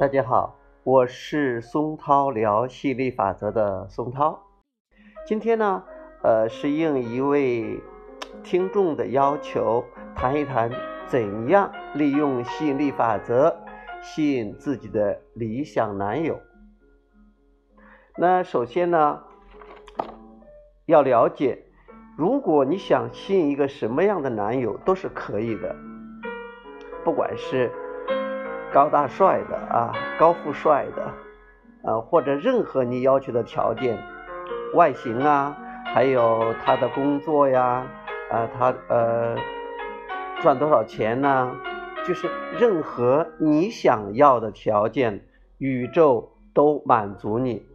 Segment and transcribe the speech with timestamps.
[0.00, 4.40] 大家好，我是松涛聊吸引力法则的松涛。
[5.26, 5.82] 今天呢，
[6.22, 7.78] 呃，是应一位
[8.42, 9.84] 听众的要求，
[10.16, 10.70] 谈一谈
[11.06, 13.54] 怎样利用吸引力法则
[14.00, 16.40] 吸引自己的理想男友。
[18.16, 19.22] 那首先呢，
[20.86, 21.66] 要了解，
[22.16, 25.76] 如果你想吸引一个什么样的男友，都是可以的，
[27.04, 27.70] 不管是。
[28.72, 31.12] 高大帅的啊，高富帅的，
[31.82, 33.98] 呃，或者任何你要求的条件，
[34.74, 37.84] 外形啊，还有他的工作呀，
[38.30, 39.36] 啊，他呃
[40.40, 41.52] 赚多少钱呢？
[42.06, 45.26] 就是任何你想要的条件，
[45.58, 47.66] 宇宙都满足你，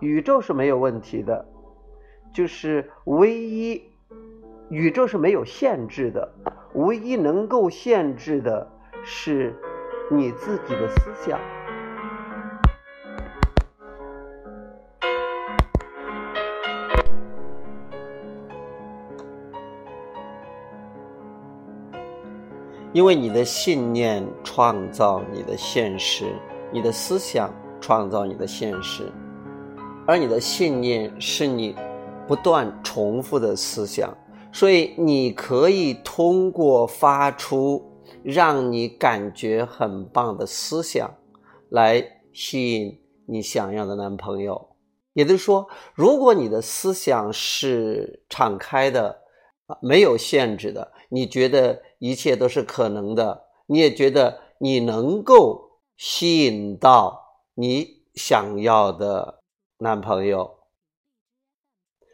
[0.00, 1.46] 宇宙是没有问题的，
[2.34, 3.82] 就是唯一
[4.68, 6.34] 宇宙是没有限制的，
[6.74, 8.70] 唯一能够限制的
[9.02, 9.54] 是。
[10.10, 11.40] 你自己的思想，
[22.92, 26.26] 因为你的信念创造你的现实，
[26.70, 29.10] 你的思想创造你的现实，
[30.06, 31.74] 而你的信念是你
[32.28, 34.14] 不断重复的思想，
[34.52, 37.82] 所以你可以通过发出。
[38.22, 41.14] 让你感觉很棒的思想，
[41.68, 44.70] 来吸引你想要的男朋友。
[45.12, 49.22] 也就是说，如果你的思想是敞开的，
[49.80, 59.40] 没有限制的，你觉得一切都是可能的，你也觉得你能够吸引到你想要的
[59.78, 60.58] 男朋友。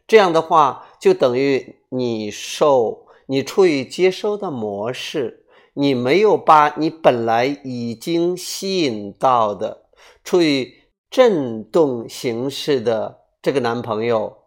[0.06, 5.39] 这样的话，就等于你受你处于接收的模式。
[5.74, 9.86] 你没有把你本来已经吸引到的、
[10.24, 10.72] 处于
[11.10, 14.44] 震动形式的这个男朋友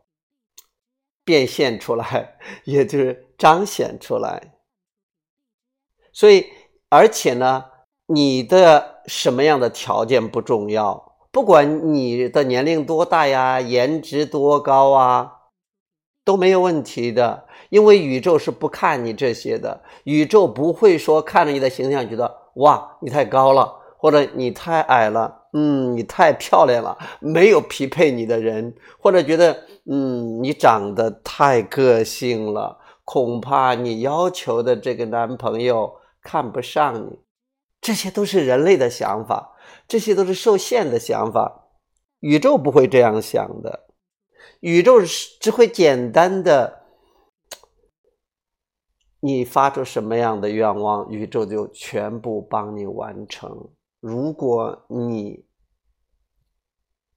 [1.23, 4.55] 变现出来， 也就是彰显出来。
[6.11, 6.45] 所以，
[6.89, 7.65] 而且呢，
[8.07, 15.39] 你的什么样的条件不重要，不管你的年龄多大呀，颜值多高啊。
[16.25, 19.81] 都没有问题的，因为宇宙是不看你这些的。
[20.03, 37.19] 宇宙不会说看着你的形象觉得哇你太高了，或者你太矮了，嗯你太漂亮了，没有匹配你的人，或者觉得嗯你长得太个性了，恐怕你要求的这个男朋友看不上你。
[37.81, 39.57] 这些都是人类的想法，
[39.89, 41.65] 这些都是受限的想法，
[42.21, 43.87] 宇宙不会这样想的。
[44.63, 46.83] 宇宙是只会简单的，
[49.19, 53.71] 你发出什么样的愿望，宇宙就全部帮你完成。
[53.99, 55.45] 如果你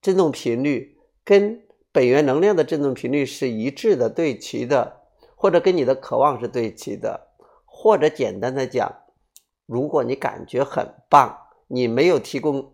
[0.02, 5.02] 振动频率跟本源能量的振动频率是一致的、对齐的，
[5.36, 7.28] 或者跟你的渴望是对齐的，
[7.64, 8.92] 或者简单的讲，
[9.66, 12.72] 如果你感觉很棒，你没有提供。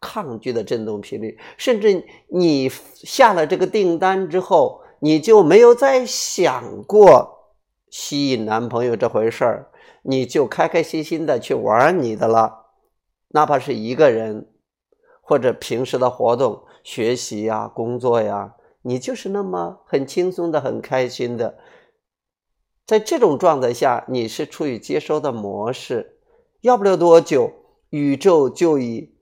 [0.00, 7.54] 抗拒的振动频率，甚至你下了这个订单之后，你就没有再想过
[7.90, 9.70] 吸引男朋友这回事儿，
[10.02, 12.66] 你就开开心心的去玩你的了，
[13.30, 14.48] 哪怕是一个人，
[15.20, 21.58] 或者平时的活动、学习呀、工作呀，你就是那么很轻松的、很开心的，
[22.86, 26.18] 在这种状态下，你是处于接收的模式，
[26.60, 27.52] 要不了多久，
[27.90, 29.17] 宇宙就以。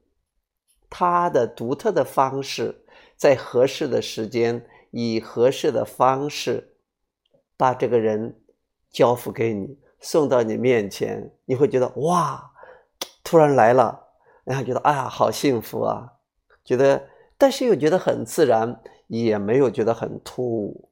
[0.88, 2.84] 他的独特的方式，
[3.16, 6.76] 在合适的时间，以合适的方式，
[7.56, 8.40] 把这个人
[8.90, 12.52] 交付给你，送到你面前，你会觉得哇，
[13.24, 14.08] 突然来了，
[14.44, 16.12] 然后觉得哎呀，好幸福啊，
[16.64, 20.88] 觉得，但是又觉得很自然，也没有觉得很突兀。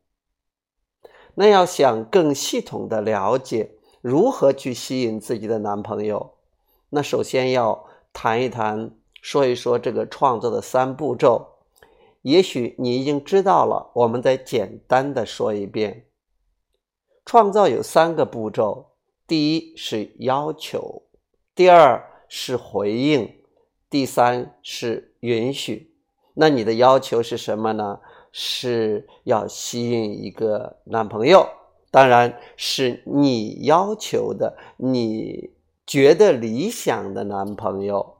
[1.37, 6.35] 那要想更系统的了解如何去吸引自己的男朋友，
[6.91, 8.91] 那首先要谈一谈。
[9.25, 11.47] 说一说这个创作的三步骤，
[12.21, 16.05] 也许你已经知道了，我们再简单的说一遍。
[17.25, 18.91] 创造有三个步骤：
[19.27, 21.05] 第一是要求，
[21.55, 23.35] 第二是回应，
[23.89, 25.95] 第三是允许。
[26.35, 28.01] 那你的要求是什么呢？
[28.31, 31.49] 是要吸引一个男朋友，
[31.91, 35.51] 当然是你要求的，你
[35.87, 38.19] 觉得理想的男朋友。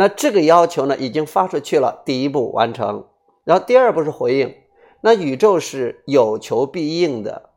[0.00, 3.06] 那这个要求呢，已经发出去了，第一步完成，
[3.44, 4.56] 然后第二步是回应。
[5.02, 7.50] 那宇宙是有求必应的，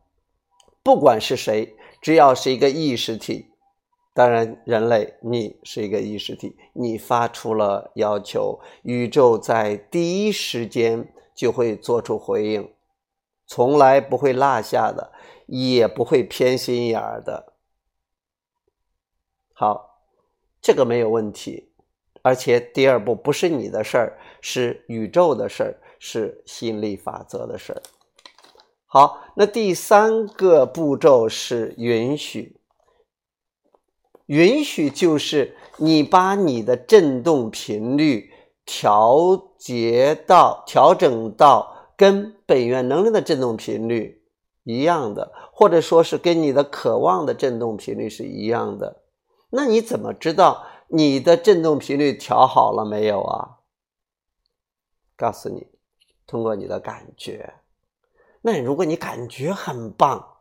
[0.83, 3.53] 不管是谁，只要是一个意识体，
[4.13, 12.73] 当然，人类你是一个意识体，你发出了要求，宇宙在第一时间就会做出回应，
[13.47, 15.13] 从来不会落下的，
[15.47, 17.53] 也不会偏心眼儿的。
[19.53, 20.01] 好，
[20.61, 21.69] 这个没有问题。
[22.23, 27.81] 而且第二步不是你的事儿，是宇宙的事儿，是吸引力法则的事儿。
[28.87, 32.59] 好，那第三个步骤是允许。
[34.27, 38.31] 允许就是你把你的振动频率
[38.65, 44.23] 调节到、调整到跟本源能量的振动频率
[44.63, 49.01] 一样的，或者说是跟你的渴望的振动频率是一样的。
[49.49, 53.59] 那你怎么知道你的振动频率调好了没有啊？
[55.15, 55.67] 告诉你，
[56.27, 57.53] 通过你的感觉。
[58.41, 60.37] 那如果你感觉很棒，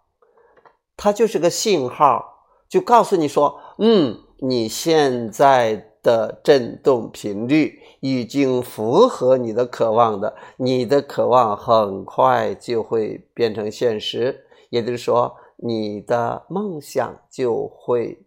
[0.96, 3.60] 它就是个信号，就告诉你说。
[3.78, 18.26] 嗯，你现在的振动频率已经符合你的渴望的，你的渴望很快就会变成现实，也就是说，你的梦想就会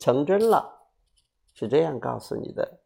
[0.00, 0.88] 成真了，
[1.54, 2.80] 是这样告诉你的。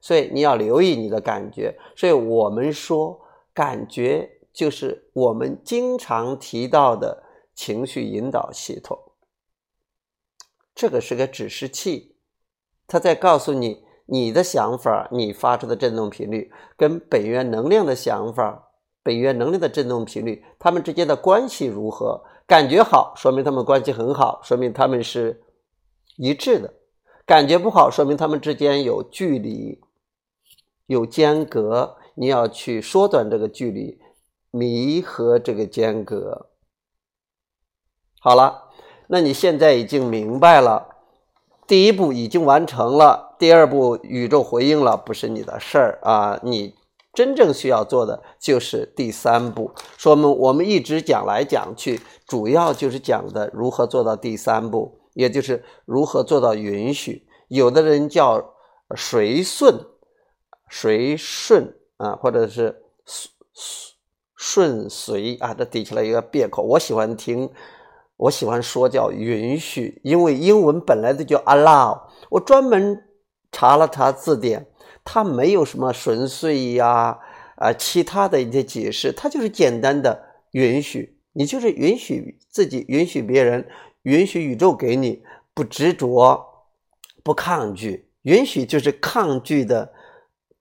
[0.00, 1.78] 所以你要留意你的感觉。
[1.94, 3.20] 所以我们说，
[3.52, 7.22] 感觉就是我们经常提到的
[7.54, 8.98] 情绪引导系统。
[10.74, 12.16] 这个是个指示器，
[12.86, 18.70] 它在告诉你你的想法，你发出的振动频率跟本源能量的想法、
[19.02, 22.24] 本源能量的振动频率，它们之间的关系如何？
[22.46, 25.42] 感觉好，说明他们关系很好，说明他们是
[26.16, 26.70] 一致的；
[27.26, 29.80] 感觉不好，说明他们之间有距离、
[30.86, 31.96] 有间隔。
[32.14, 33.98] 你要去缩短这个距离，
[34.50, 36.50] 弥合这个间隔。
[38.20, 38.70] 好了。
[39.08, 40.88] 那你现在已经明白了，
[41.66, 46.40] 第一步已经完成了，第二步宇宙回应了，不是你的事儿啊！
[46.42, 46.74] 你
[47.12, 49.72] 真正需要做的就是第三步。
[49.98, 57.26] 说明我们一直讲来讲去，主要就是讲的如何做到第三步，也就是如何做到允许。
[57.48, 58.54] 有的人叫
[58.96, 59.78] 随顺，
[60.70, 63.94] 随顺啊，或者是顺
[64.36, 66.62] 顺随啊，这底下来一个别口。
[66.62, 67.50] 我喜欢听。
[68.18, 72.02] 我喜欢说叫允许，因为英文本来就叫 allow。
[72.30, 73.02] 我专门
[73.50, 74.68] 查了查字典，
[75.02, 77.18] 它没有什么纯粹呀
[77.56, 80.22] 啊其他的一些解释，它就是简单的
[80.52, 81.18] 允许。
[81.32, 83.66] 你就是允许自己，允许别人，
[84.02, 86.66] 允许宇宙给你，不执着，
[87.22, 88.10] 不抗拒。
[88.22, 89.92] 允许就是抗拒的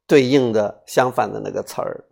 [0.07, 2.07] 对应的相反的那个词儿。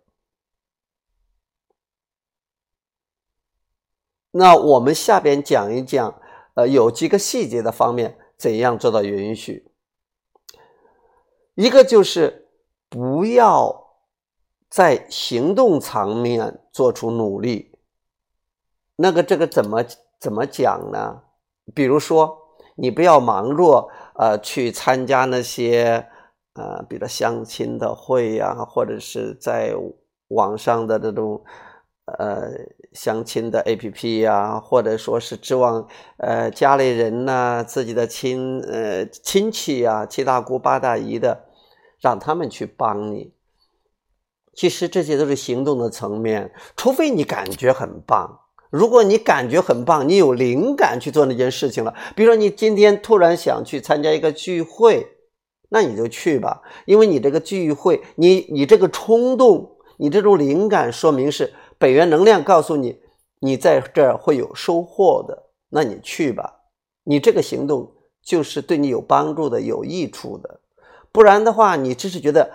[4.30, 6.20] 那我们下边讲一讲，
[6.54, 9.72] 呃，有几个细节的方面，怎样做到允许？
[11.54, 12.48] 一个就是
[12.88, 13.98] 不要
[14.68, 17.76] 在行动层面做出努力。
[18.94, 19.84] 那个这个怎么
[20.20, 21.22] 怎么讲呢？
[21.74, 22.38] 比如说，
[22.76, 26.06] 你不要忙碌，呃，去参加那些
[26.54, 29.74] 呃，比如相亲的会呀，或者是在
[30.28, 31.42] 网上的这种。
[32.18, 32.50] 呃，
[32.92, 35.86] 相亲的 A P P 呀，或者说是指望
[36.16, 41.44] 呃家里人呐，自己的亲呃亲戚呀，七大姑八大姨的，
[42.00, 43.32] 让他们去帮你。
[44.54, 48.39] 其实这些都是行动的层面，除非你感觉很棒。
[48.70, 55.06] 如果你感觉很棒，你有灵感去做那件事情了，比如说你今天突然想去参加一个聚会，
[55.70, 61.52] 那你就去吧，因为你这个聚会，你你这个冲动，你这种灵感，说明是。
[61.78, 63.00] 本源能量告诉你，
[63.38, 66.56] 你在这儿会有收获的，那你去吧。
[67.04, 67.90] 你这个行动
[68.22, 70.60] 就是对你有帮助的、有益处的。
[71.10, 72.50] 不然的话，你只是觉得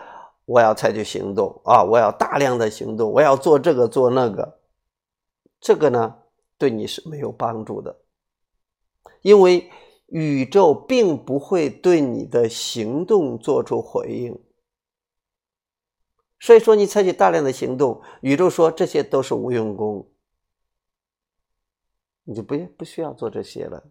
[0.45, 4.59] 我要采取行动啊，我要大量的行动，我要做这个做那个，
[5.65, 6.17] 这个呢
[6.59, 8.01] 对你是没有帮助的，
[9.23, 9.71] 因为
[10.05, 14.39] 宇宙并不会对你的行动做出回应。
[16.39, 20.07] 所以说，你采取大量的行动，宇宙说这些都是无用功，
[22.25, 23.85] 你就不不需要做这些了。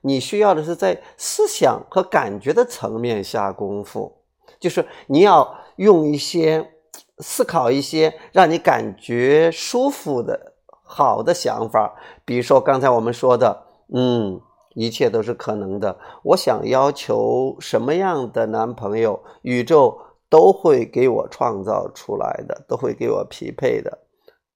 [0.00, 4.24] 你需要的是在思想和感觉的层面下功夫，
[4.58, 6.72] 就是你要用一些
[7.18, 10.55] 思考一些让你感觉舒服的
[10.86, 14.40] 好的想法，比如说刚才我们说的，嗯，
[14.74, 15.98] 一切都是可能的。
[16.22, 20.00] 我想要求什么样的男朋友，宇宙。
[20.28, 23.96] 都会给我创造出来的，都会给我匹配的，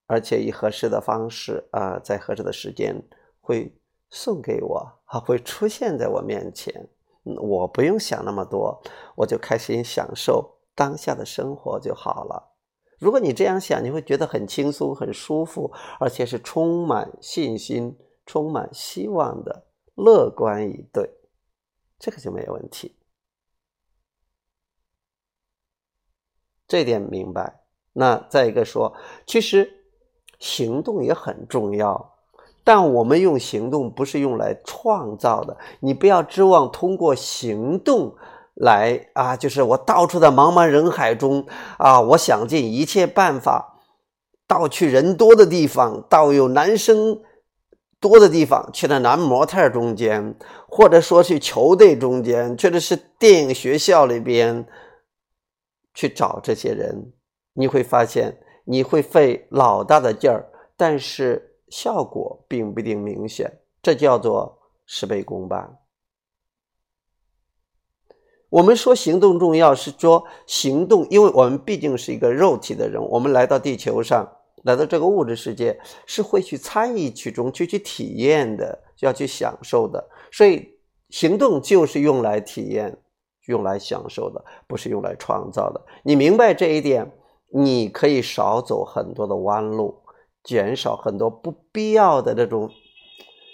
[0.09, 3.01] 而且以合适的方式啊，在合适的时间
[3.41, 3.73] 会
[4.11, 6.89] 送给我啊会出现在我面前，
[7.23, 8.83] 我不用想那么多，
[9.15, 12.50] 我就开心享受当下的生活就好了。
[13.01, 21.11] 如果你这样想，你会觉得很轻松、很舒服，而且是充满信心、充满希望的乐观以对，
[21.99, 22.95] 这个就没有问题。
[26.69, 27.65] 这点明白。
[27.95, 28.95] 那再一个说，
[29.27, 29.83] 其实
[30.39, 32.19] 行动也很重要。
[32.63, 38.15] 但我们用行动不是用来创造的，你不要指望通过行动
[38.61, 41.47] 来啊，就是我到处在茫茫人海中
[41.79, 43.81] 啊，我想尽一切办法
[44.47, 47.21] 到去人多的地方，到有男生
[47.99, 50.35] 多的地方，去那男模特中间，
[50.69, 54.67] 或者说去球队中间，或者是电影学校里边
[55.95, 57.13] 去找这些人，
[57.55, 61.49] 你会发现你会费老大的劲儿，但是。
[61.71, 63.49] 效果并不一定明显，
[63.81, 65.79] 这叫做事倍功半。
[68.51, 74.29] 我们说行动重要，是说行动，因为我们毕竟是一个肉体的人，我们来到地球上，
[74.65, 80.05] 来到这个物质世界，是会去参与其中，去去体验的，要去享受的。
[80.33, 80.69] 所以，
[81.09, 82.99] 行动就是用来体验、
[83.47, 85.81] 用来享受的，不是用来创造的。
[86.03, 87.11] 你明白这一点，
[87.53, 89.99] 你可以少走很多的弯路。
[90.43, 92.71] 减少很多不必要的这种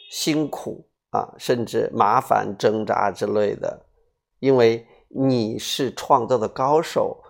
[0.08, 3.85] 辛苦啊，甚至麻烦、挣扎之类的，
[4.46, 7.20] 因为你是创造的高手，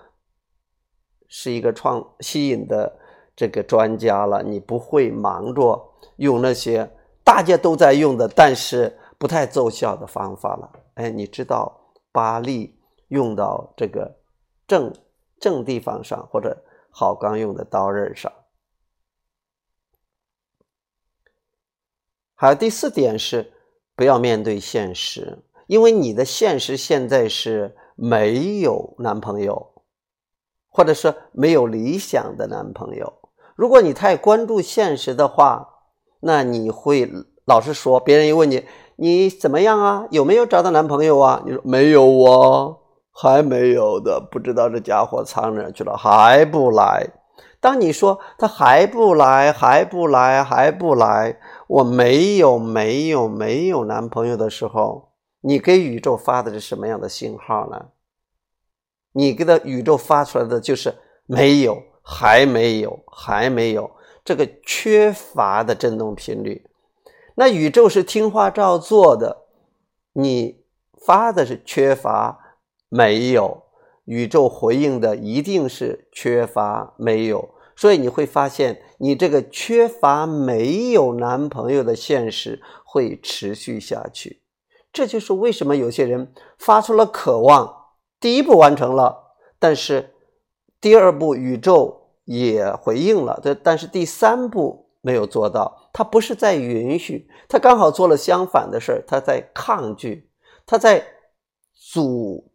[1.29, 2.99] 是一个创吸引的
[3.35, 6.91] 这个专家了，你不会忙着用那些
[7.25, 10.71] 大家都在用的，但是不太奏效的方法了。
[10.97, 14.15] 哎，你知道，把力用到这个
[14.67, 14.93] 正
[15.41, 16.55] 正地方上，或者
[16.91, 18.31] 好钢用的刀刃上。
[22.35, 23.55] 还有第四点是，
[23.95, 29.73] 不要面对现实，因为你的现实现在是没有男朋友，
[30.69, 33.13] 或者是没有理想的男朋友。
[33.55, 35.69] 如果你太关注现实的话，
[36.21, 37.11] 那你会
[37.45, 38.65] 老是说，别人一问你
[38.97, 41.43] 你怎么样啊，有没有找到男朋友啊？
[41.47, 42.77] 你说没有啊，
[43.13, 47.07] 还没有的，不知道这家伙藏哪去了，还不来。
[47.61, 55.06] 当你说他还不来，还不来，还不来，我没有，没有，没有男朋友的时候，
[55.47, 57.91] 你给宇宙发的是什么样的信号呢？
[59.13, 60.93] 你给的宇宙发出来的就是
[61.25, 63.93] 没有，还没有，还没有，
[64.25, 66.67] 这个缺乏的振动频率。
[67.37, 69.45] 那宇宙是听话照做的，
[70.15, 70.65] 你
[71.07, 73.63] 发的是缺乏，没有，
[74.07, 77.55] 宇宙回应的一定是缺乏，没有。
[77.77, 84.41] 所以你会发现，你这个缺乏没有男朋友的现实会持续下去。
[84.97, 90.15] 这就是为什么有些人发出了渴望，第一步完成了，但是
[90.81, 95.91] 第二步宇宙也回应了，但但是第三步没有做到。
[95.93, 100.31] 他不是在允许，他刚好做了相反的事儿，他在抗拒，
[100.65, 101.07] 他在
[101.75, 102.51] 阻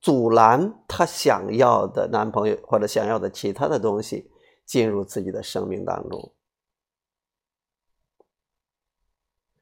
[0.00, 4.30] 阻拦他想要的男朋友或者想要的其他的东西。
[4.66, 6.32] 进入自己的生命当中，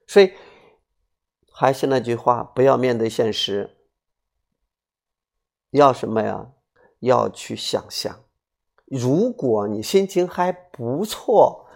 [0.06, 0.30] 所以
[1.52, 3.76] 还是那句话，不要面对现实，
[5.70, 6.52] 要什么呀？
[7.00, 8.20] 要去想象。
[8.86, 11.66] 如果你心情还不错，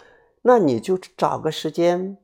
[0.42, 2.18] 那你就找个时间，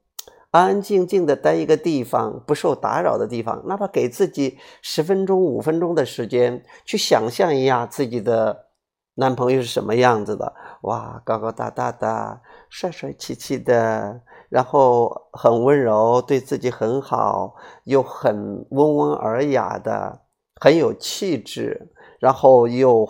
[0.50, 8.68] 安安静静的待一个地方，不受打扰的地方，哪怕给自己十分钟、五分钟的时间，去想象一下自己的。
[9.16, 10.54] 男朋友是什么样子的？
[10.84, 12.40] 哇，高高大大的，
[12.70, 17.54] 帅帅气气的，然后很温柔，对自己很好，
[17.84, 20.20] 又很温文尔雅的，
[20.60, 21.90] 很有气质，
[22.20, 23.08] 然后又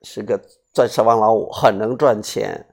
[0.00, 0.40] 是个
[0.72, 2.71] 钻石王老五，很能赚钱。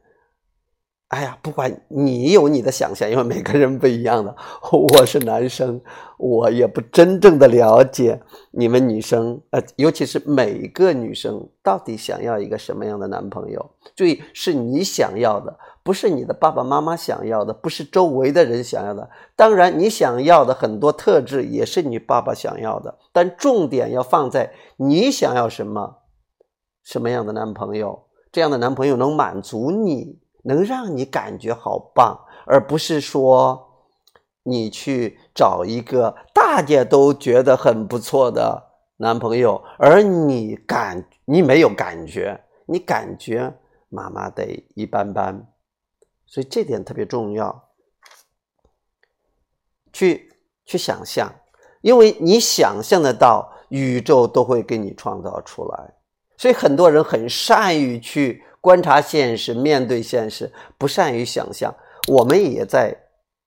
[1.09, 4.35] 哎呀，不管你有你的想象，因为每个人不一样的。
[4.71, 5.81] 我是男生，
[6.19, 13.71] 我也不真正的了解你们女生，呃，尤其是每个女生到底想要一个什么样的男朋友。
[13.95, 19.09] 注意，是你想要的，不是你的爸爸妈妈想要的，不是周围的人想要的。
[19.35, 26.03] 当然，你想要的很多特质也是你爸爸想要的，但重点要放在你想要什么，
[26.83, 30.19] 什么样的男朋友，这样的男朋友能满足你。
[30.43, 33.85] 能让你感觉好棒，而不是说
[34.43, 43.53] 你去找一个大家都觉得很不错的男朋友，而你感你没有感觉，你感觉
[43.89, 45.47] 妈妈得一般般，
[46.25, 47.69] 所以这点特别重要。
[49.91, 50.31] 去
[50.65, 51.33] 去想象，
[51.81, 55.93] 因为你想象得到，宇宙都会给你创造出来。
[56.37, 61.73] 所以很多人很善于去观察现实，面对现实，不善于想象。
[62.07, 62.95] 我们也在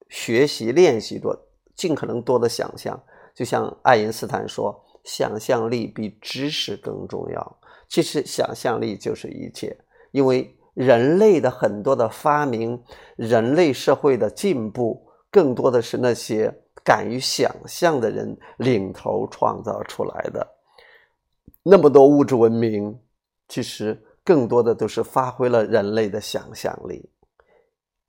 [0.09, 1.38] 学习练习着，
[1.75, 3.00] 尽可能多的想象。
[3.35, 9.76] 就像爱因斯坦说：“想象力比知识更重要。”其实，想象力就是一切，
[10.12, 12.83] 因为人类的很多的发明，
[13.16, 16.54] 人类社会的进步，更多的是那些
[16.85, 20.47] 敢于想象的人领头创造出来的。
[21.62, 22.99] 那么多物质文明，
[23.49, 27.11] 其实更多的都是发挥了人类的想象力，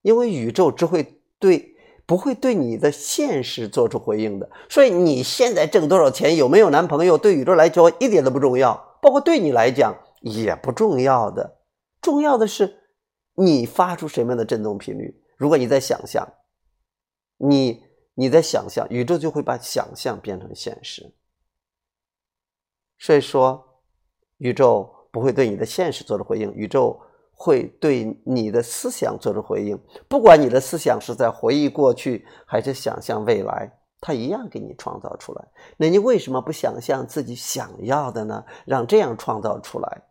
[0.02, 11.60] 因为宇宙只会对不会对你的现实做出回应的，所以你现在挣多少钱，有没有男朋友，对宇宙来说一点都不重要，包括对你来讲也不重要的，
[12.02, 12.82] 重要的是
[13.36, 15.20] 你发出什么样的振动频率。
[15.38, 16.28] 如果你在想象，
[17.38, 21.16] 你你在想象，宇宙就会把想象变成现实。
[23.00, 23.82] 所以说，
[24.38, 27.00] 宇宙不会对你的现实做出回应，宇宙
[27.36, 29.80] 会对你的思想做出回应。
[30.10, 35.48] 不管你的思想是在回忆过去，还是想象未来，它一样给你创造出来。
[35.78, 38.44] 那你为什么不想象自己想要的呢？
[38.66, 40.02] 让这样创造出来，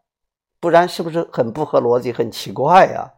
[0.60, 3.12] 不然是不是很不合逻辑、很奇怪呀？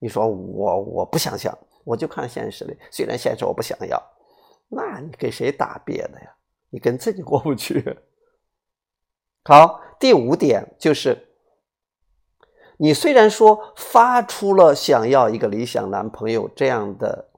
[0.00, 2.76] 你说我我不想象，我就看现实里。
[2.90, 4.02] 虽然现实我不想要，
[4.68, 6.34] 那你给谁打别的呀？
[6.68, 7.96] 你跟自己过不去。
[9.48, 11.28] 好，第五点就是，
[12.78, 17.28] 你虽然说发出了想要一个理想男朋友这样的、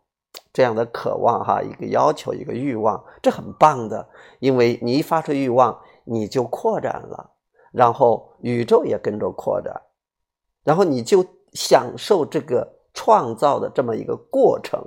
[0.51, 7.33] 这样的渴望哈，一个要求、一个欲望，这很棒的，因为你一发出欲望，你就扩展了，
[7.73, 9.83] 然后宇宙也跟着扩展，
[10.65, 14.83] 然后你就享受这个创造的这么一个过程，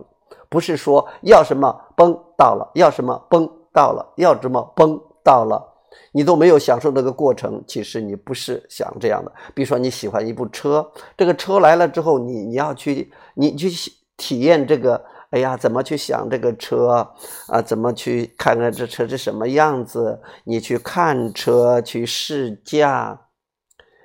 [0.50, 5.68] 不是说要什么崩到了，要什么崩到了，要什么崩到了。
[6.12, 9.32] 你都没有享受这个过程，其实你不是想这样的。
[9.54, 13.70] 比如说你喜欢一部车，这个车来了之后，你你要去，你去
[14.18, 17.08] 体验这个，哎呀，怎么去想这个车
[17.48, 17.62] 啊？
[17.62, 20.20] 怎么去看看这车是什么样子？
[20.44, 23.20] 你去看车，去试驾，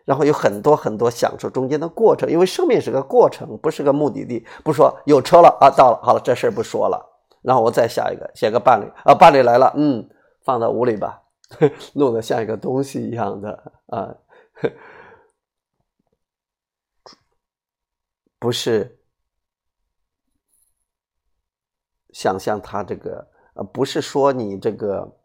[0.05, 2.31] 然后有很多很多享受中间的过程。
[2.31, 4.46] 因为生命是个过程，不是个目的地。
[4.62, 7.05] 不说有车了啊，到了，好了，这事儿不说了。
[7.42, 10.09] 然后我再下一个，写个伴侣啊，伴侣来了，嗯，
[10.44, 11.22] 放到屋里吧。
[11.95, 14.17] 弄得像一个东西一样的啊，
[18.39, 18.99] 不是
[22.13, 25.19] 想象他这个呃，不是说你这个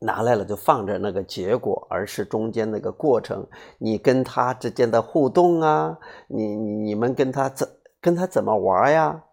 [0.00, 3.46] 拿来了就放着那个结果，而是中间那个过程，
[3.78, 9.24] 你跟他之间的互动啊，你你你们跟他怎跟他怎么玩呀？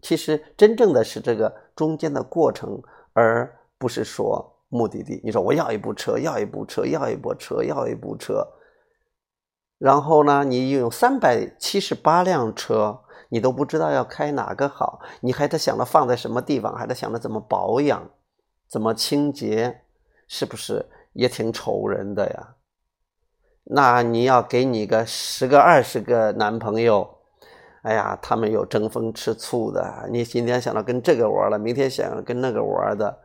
[0.00, 4.56] 其实真正的是这个中间的过程，而不是说。
[4.70, 8.46] 目的地，你说我要一部车，要一部车，要一部车，要一部车。
[9.78, 18.08] 然后呢，你有三百七十八辆车，你都不知道要开哪个好，你还得想着放在什么地方，还得想着怎么保养，
[18.68, 19.82] 怎么清洁，
[20.28, 22.54] 是不是也挺愁人的呀？
[23.64, 27.18] 那你要给你个十个、二十个男朋友，
[27.82, 33.18] 哎呀，他们有争风吃醋的，你今天想到跟这个玩了，明天想要跟那个玩的。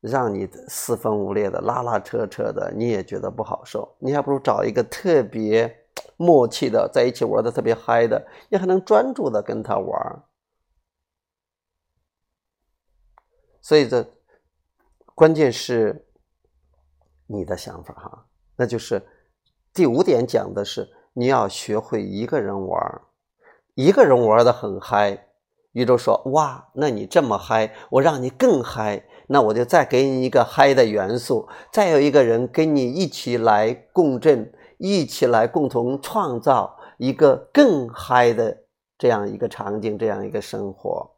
[0.00, 3.96] 让你四分五裂的拉拉扯扯的，你也觉得不好受。
[3.98, 10.22] 你还不如找一个特别默契的，在一起玩的特别嗨的，你还能专注的跟他玩。
[13.60, 14.06] 所以这
[15.14, 16.06] 关键是
[17.26, 19.02] 你的想法哈，那就是
[19.72, 23.02] 第五点讲的是你要学会一个人玩，
[23.74, 25.26] 一个人玩的很嗨。
[25.76, 38.56] 宇宙说：“哇，那你这么嗨，我让你更嗨。”那我就再给你一个嗨的元素，再有一个人跟你一起来共振，一起来共同创造一个更嗨的
[38.96, 41.10] 这样一个场景，这样一个生活。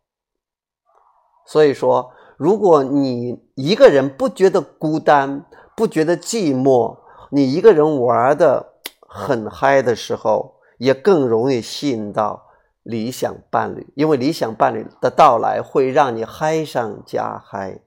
[1.46, 5.44] 所以说，如果你一个人不觉得孤单，
[5.76, 6.98] 不觉得寂寞，
[7.30, 8.72] 你一个人玩的
[9.06, 12.47] 很嗨的时候，也更容易吸引到
[12.88, 17.82] 理想伴侣，因为理想伴侣的到来会让你嗨上加嗨。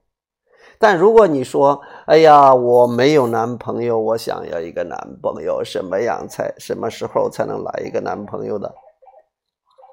[0.78, 8.76] 但如果你说：“哎呀，我没有男朋友，我想要一个男朋友，什么样才什么时候才能来一个男朋友的？”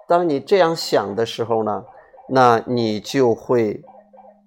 [0.06, 1.86] 当你这样想的时候呢，
[2.28, 3.82] 那你就会，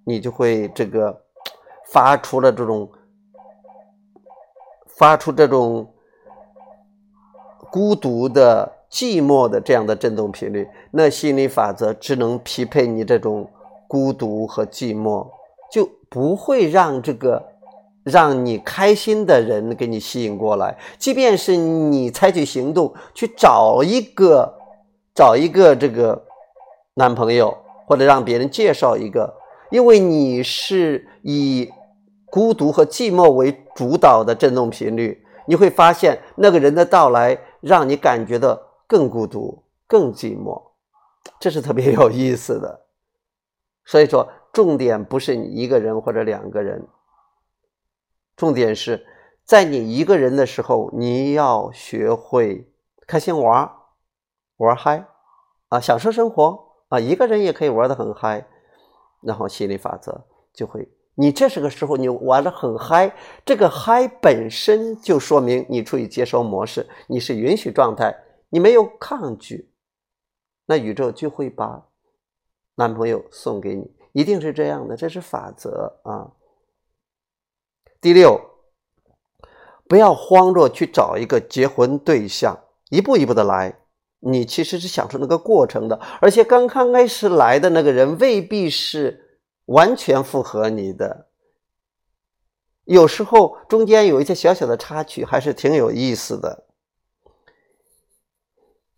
[0.06, 1.24] 你就会这个
[1.92, 2.92] 发出了这种
[4.86, 5.92] 发出这种
[7.72, 10.68] 孤独的、寂寞的这样的振动频率。
[10.92, 13.50] 那心理法则只能匹配你这种
[13.88, 15.28] 孤独和寂寞，
[15.72, 17.44] 就不会让这个
[18.04, 20.78] 让你开心的人给你吸引过来。
[20.98, 24.54] 即便是你采取行动去找一个
[25.16, 26.24] 找一个这个
[26.96, 29.34] 男朋友，或者让别人介绍一个，
[29.70, 31.70] 因为你是以
[32.26, 38.60] 孤独和寂寞为主导的振动频率，你会发现那个人的到来让你感觉到
[38.92, 40.62] 更孤独、更寂寞，
[41.40, 42.88] 这是特别有意思的。
[43.86, 46.86] 所以说，重点不是你一个人或者两个人，
[48.36, 49.08] 重点是
[49.46, 52.70] 在你一个人的时候，你要学会
[53.08, 53.72] 开心玩儿，
[54.58, 55.06] 玩嗨
[55.70, 58.46] 啊，享受生活啊，一个人也可以玩得很嗨，
[59.22, 60.92] 然后心理法则就会。
[61.16, 68.14] 你这是个时候，你玩的很嗨，这个嗨本身就说明你处于接收模式，你是允许状态，
[68.52, 69.72] 你没有抗拒，
[70.68, 71.88] 那宇宙就会把
[72.76, 76.30] 男朋友送给你，一定是这样的，这是法则啊。
[78.00, 78.40] 第六，
[79.88, 83.80] 不要慌着去找一个结婚对象，一步一步的来，
[84.20, 89.28] 你其实是享受那个过程的，而且刚刚开始来的那个人未必是。
[89.66, 91.30] 完全符合你的，
[92.84, 96.66] 有时候中间有一些小小的插曲，还是挺有意思的。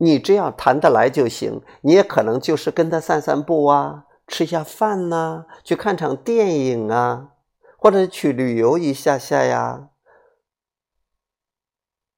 [0.03, 7.29] 你只要谈得来就行，你也可能就是跟他散散步啊，吃下饭呐，去看场电影啊，
[7.77, 9.87] 或者去旅游一下下呀，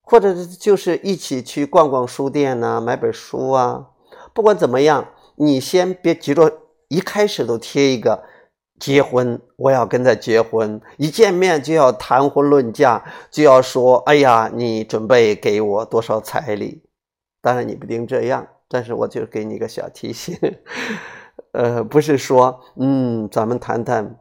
[0.02, 3.90] 或者就是一起去逛逛书店呐，买本书啊。
[4.34, 6.52] 不管怎么样，你先别急着
[6.88, 8.24] 一开始都贴一个。
[8.78, 10.82] 结婚，我要跟他结婚。
[10.98, 16.84] 一见面就要谈婚论嫁，就要说：“哎呀，你准备给我多少彩礼？”
[17.46, 20.36] 当然你不一定这样，但是我就给你个小提醒，
[21.54, 24.20] 呃，不是说，嗯，咱们谈谈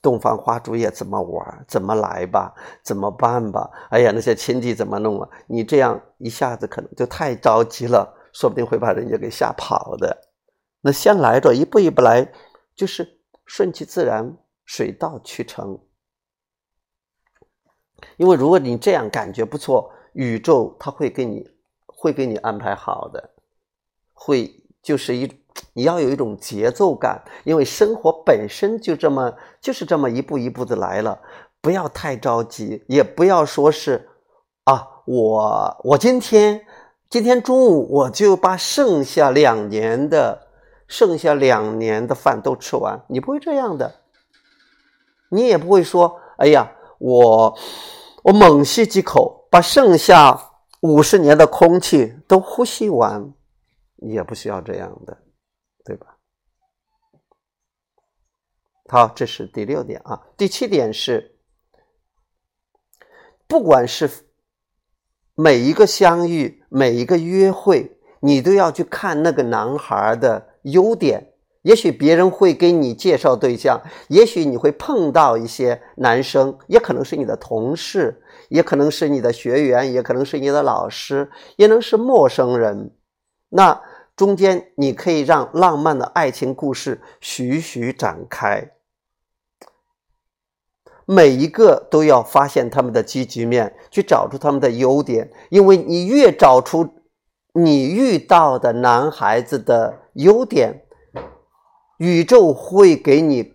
[0.00, 3.70] 洞房花烛夜怎么玩，怎么来吧，怎么办吧？
[3.90, 5.28] 哎呀，那些亲戚怎么弄啊？
[5.46, 10.16] 你这样一下子可能就太着急了，说不定会把人家给吓跑的。
[10.80, 12.32] 那先来着，一步一步来，
[12.74, 13.14] 就是。
[13.48, 15.78] 顺其自然，水到渠成。
[18.16, 21.48] 因为如果你这样感觉不错，宇宙它会给你，
[21.96, 23.30] 会给你安排好的，
[24.12, 25.28] 会就是一
[25.72, 31.18] 你要有一种节奏感，因为生活本身就这么就是这么一步一步的来了，
[31.60, 34.08] 不要太着急，也不要说是
[34.64, 36.64] 啊，我我今天
[37.10, 40.46] 今天中午我就把剩下两年的。
[40.88, 43.92] 剩下两年的饭都吃完，你不会这样的，
[45.30, 47.58] 你也不会说：“哎呀，我
[48.22, 50.45] 我猛吸几口，把剩下
[50.80, 53.32] 五十年的空气都呼吸完。”
[53.98, 55.16] 也不需要这样的，
[55.82, 56.18] 对吧？
[58.88, 60.22] 好，这是第六点啊。
[60.36, 61.38] 第七点是，
[63.46, 64.10] 不管是
[65.34, 70.46] 每一个相遇，每一个约会，你都要去看那个男孩的。
[70.66, 82.94] 优点，也许别人会给你介绍对象，也许你会碰到一些男生，也可能是你的同事，也可能是你的学员，也可能是你的老师，也能是陌生人。
[83.48, 83.80] 那
[84.16, 88.72] 中间你可以让浪漫的爱情故事徐徐展开，
[91.04, 96.94] 每一个都要发现他们的积极面，去找出他们的优点，因为你越找出。
[97.58, 100.84] 你遇到的男孩子的优点，
[101.96, 103.54] 宇宙会给你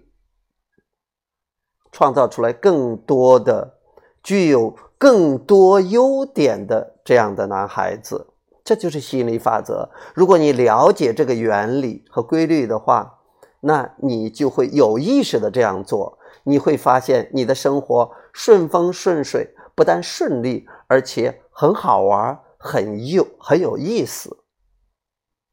[1.91, 3.77] 创造出来更多的
[4.23, 9.89] 具有更多优点的这样的男孩子，这就是吸引力法则。
[10.13, 13.19] 如果你了解这个原理和规律的话，
[13.61, 16.17] 那你就会有意识的这样做。
[16.43, 22.39] 你会发现你的生活顺风顺水，不但顺利，而且很好玩。
[22.63, 24.37] 很有很有意思，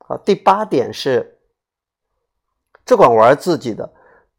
[0.01, 1.39] 好，第八点是，
[2.85, 3.95] 只管玩自己的，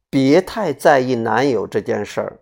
[0.07, 2.39] 别太在意男友这件事儿，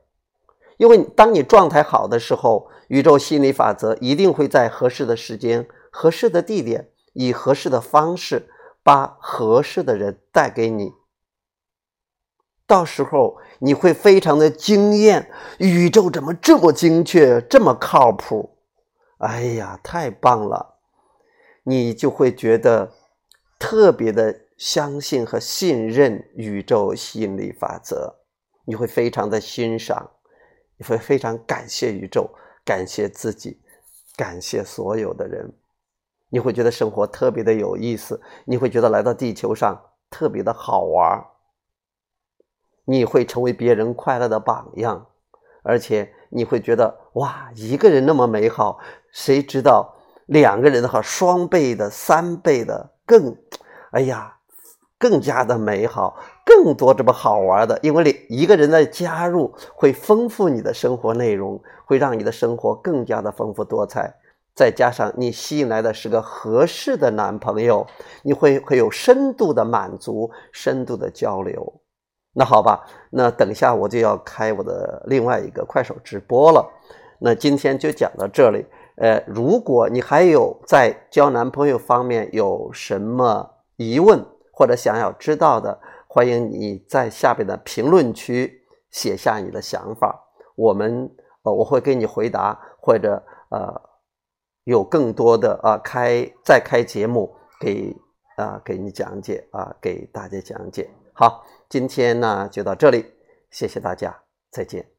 [0.77, 8.49] 因为当你状态好的时候，宇宙心理法则一定会在合适的时间、合适的地点，以合适的方式，
[8.83, 10.93] 把合适的人带给你。
[12.65, 18.57] 到时候你会非常的惊艳，宇宙怎么这么精确，这么靠谱？
[19.19, 20.75] 哎呀，太棒了！
[21.63, 22.93] 你就会觉得
[23.57, 28.19] 特别的相信和信任宇宙吸引力法则，
[28.65, 30.11] 你会非常的欣赏，
[30.77, 32.29] 你会非常感谢宇宙，
[32.63, 33.59] 感谢自己，
[34.15, 35.51] 感谢所有的人，
[36.29, 41.25] 你会觉得生活特别的有意思，你会觉得来到地球上特别的好玩
[42.85, 45.07] 你会成为别人快乐的榜样，
[45.61, 48.79] 而且你会觉得哇，一个人那么美好，
[49.11, 49.93] 谁知道
[50.27, 53.35] 两个人的话，双倍的、三倍的更，
[53.91, 54.36] 哎呀，
[54.99, 64.15] 更加的美好，更多这么好玩的，因为你一个人的加入会丰富你的生活内容，会让你的生活更加的丰富多彩。
[64.55, 67.85] 再加上你吸引来的是个合适的男朋友，
[68.23, 71.81] 你会会有深度的满足，深度的交流。
[72.33, 76.67] 那好吧，那等下我就要开我的另外一个快手直播了。
[77.19, 78.65] 那今天就讲到这里。
[78.95, 84.25] 呃，如果你还有在交男朋友方面有什么疑问
[84.57, 90.19] 或者想要知道的，欢迎你在下边的评论区写下你的想法，
[90.55, 93.85] 我们呃我会给你回答，或者呃。
[94.67, 97.95] 有更多的啊，开再开节目给
[98.35, 100.89] 啊给你讲解啊，给大家讲解。
[101.13, 103.05] 好，今天呢就到这里，
[103.49, 104.96] 谢谢大家，再见。